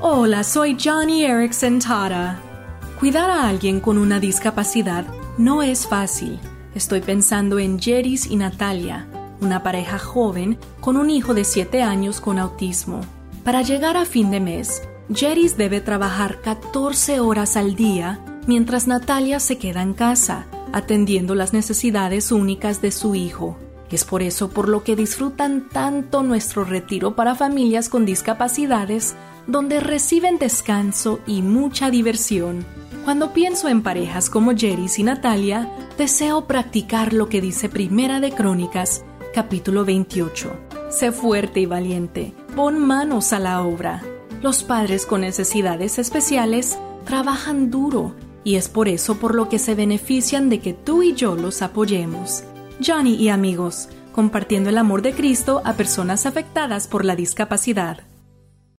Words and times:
Hola, 0.00 0.42
soy 0.42 0.76
Johnny 0.82 1.24
Erickson 1.24 1.78
Tara. 1.78 2.40
Cuidar 2.98 3.30
a 3.30 3.48
alguien 3.48 3.78
con 3.78 3.96
una 3.96 4.18
discapacidad 4.18 5.06
no 5.38 5.62
es 5.62 5.86
fácil. 5.86 6.40
Estoy 6.74 7.00
pensando 7.00 7.60
en 7.60 7.78
Jeris 7.78 8.26
y 8.26 8.34
Natalia, 8.34 9.06
una 9.40 9.62
pareja 9.62 10.00
joven 10.00 10.58
con 10.80 10.96
un 10.96 11.10
hijo 11.10 11.32
de 11.32 11.44
7 11.44 11.82
años 11.82 12.20
con 12.20 12.40
autismo. 12.40 13.02
Para 13.44 13.62
llegar 13.62 13.96
a 13.96 14.04
fin 14.04 14.32
de 14.32 14.40
mes, 14.40 14.82
Jeris 15.14 15.56
debe 15.56 15.80
trabajar 15.80 16.40
14 16.40 17.20
horas 17.20 17.56
al 17.56 17.76
día 17.76 18.18
mientras 18.48 18.88
Natalia 18.88 19.38
se 19.38 19.58
queda 19.58 19.80
en 19.80 19.94
casa, 19.94 20.46
atendiendo 20.72 21.36
las 21.36 21.52
necesidades 21.52 22.32
únicas 22.32 22.82
de 22.82 22.90
su 22.90 23.14
hijo. 23.14 23.56
Es 23.94 24.04
por 24.04 24.24
eso 24.24 24.50
por 24.50 24.68
lo 24.68 24.82
que 24.82 24.96
disfrutan 24.96 25.68
tanto 25.68 26.24
nuestro 26.24 26.64
retiro 26.64 27.14
para 27.14 27.36
familias 27.36 27.88
con 27.88 28.04
discapacidades, 28.04 29.14
donde 29.46 29.78
reciben 29.78 30.36
descanso 30.36 31.20
y 31.28 31.42
mucha 31.42 31.90
diversión. 31.90 32.66
Cuando 33.04 33.32
pienso 33.32 33.68
en 33.68 33.84
parejas 33.84 34.30
como 34.30 34.50
Jeris 34.56 34.98
y 34.98 35.04
Natalia, 35.04 35.70
deseo 35.96 36.48
practicar 36.48 37.12
lo 37.12 37.28
que 37.28 37.40
dice 37.40 37.68
Primera 37.68 38.18
de 38.18 38.32
Crónicas, 38.32 39.04
capítulo 39.32 39.84
28. 39.84 40.50
Sé 40.90 41.12
fuerte 41.12 41.60
y 41.60 41.66
valiente, 41.66 42.34
pon 42.56 42.84
manos 42.84 43.32
a 43.32 43.38
la 43.38 43.62
obra. 43.62 44.02
Los 44.42 44.64
padres 44.64 45.06
con 45.06 45.20
necesidades 45.20 46.00
especiales 46.00 46.80
trabajan 47.04 47.70
duro 47.70 48.16
y 48.42 48.56
es 48.56 48.68
por 48.68 48.88
eso 48.88 49.18
por 49.20 49.36
lo 49.36 49.48
que 49.48 49.60
se 49.60 49.76
benefician 49.76 50.48
de 50.48 50.58
que 50.58 50.72
tú 50.72 51.04
y 51.04 51.14
yo 51.14 51.36
los 51.36 51.62
apoyemos. 51.62 52.42
Johnny 52.80 53.14
y 53.14 53.28
amigos, 53.28 53.88
compartiendo 54.12 54.70
el 54.70 54.78
amor 54.78 55.02
de 55.02 55.12
Cristo 55.12 55.62
a 55.64 55.74
personas 55.74 56.26
afectadas 56.26 56.88
por 56.88 57.04
la 57.04 57.16
discapacidad. 57.16 58.13